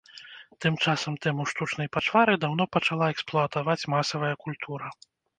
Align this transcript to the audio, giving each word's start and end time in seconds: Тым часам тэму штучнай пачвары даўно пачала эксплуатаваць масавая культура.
Тым 0.63 0.77
часам 0.91 1.17
тэму 1.25 1.43
штучнай 1.51 1.89
пачвары 1.97 2.33
даўно 2.45 2.63
пачала 2.77 3.09
эксплуатаваць 3.15 3.85
масавая 3.93 4.33
культура. 4.47 4.87